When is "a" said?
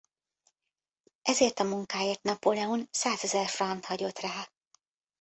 1.59-1.63